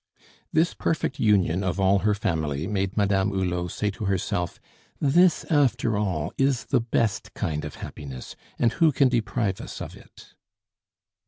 [0.51, 4.59] This perfect union of all her family made Madame Hulot say to herself,
[4.99, 9.95] "This, after all, is the best kind of happiness, and who can deprive us of
[9.95, 10.33] it?"